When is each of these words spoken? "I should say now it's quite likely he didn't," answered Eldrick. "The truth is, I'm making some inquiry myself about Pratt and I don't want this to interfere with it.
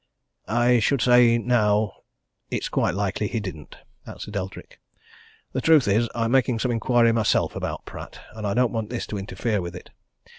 "I 0.47 0.79
should 0.79 0.99
say 1.03 1.37
now 1.37 1.91
it's 2.49 2.69
quite 2.69 2.95
likely 2.95 3.27
he 3.27 3.39
didn't," 3.39 3.75
answered 4.07 4.35
Eldrick. 4.35 4.79
"The 5.53 5.61
truth 5.61 5.87
is, 5.87 6.09
I'm 6.15 6.31
making 6.31 6.57
some 6.57 6.71
inquiry 6.71 7.11
myself 7.11 7.55
about 7.55 7.85
Pratt 7.85 8.19
and 8.33 8.47
I 8.47 8.55
don't 8.55 8.71
want 8.73 8.89
this 8.89 9.05
to 9.05 9.19
interfere 9.19 9.61
with 9.61 9.75
it. 9.75 9.91